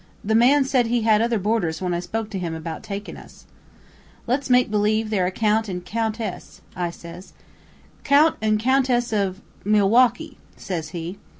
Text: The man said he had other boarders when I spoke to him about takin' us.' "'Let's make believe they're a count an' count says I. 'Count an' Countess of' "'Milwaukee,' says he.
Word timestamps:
The 0.23 0.33
man 0.33 0.63
said 0.63 0.87
he 0.87 1.01
had 1.03 1.21
other 1.21 1.37
boarders 1.37 1.79
when 1.79 1.93
I 1.93 1.99
spoke 1.99 2.31
to 2.31 2.39
him 2.39 2.55
about 2.55 2.81
takin' 2.81 3.17
us.' 3.17 3.45
"'Let's 4.25 4.49
make 4.49 4.71
believe 4.71 5.11
they're 5.11 5.27
a 5.27 5.31
count 5.31 5.69
an' 5.69 5.81
count 5.81 6.15
says 6.15 6.61
I. 6.75 6.91
'Count 8.03 8.35
an' 8.41 8.57
Countess 8.57 9.13
of' 9.13 9.41
"'Milwaukee,' 9.63 10.37
says 10.57 10.89
he. 10.89 11.19